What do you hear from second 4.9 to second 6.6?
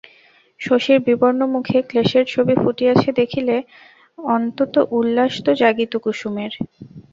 উল্লাস তো জাগিত কুসুমের।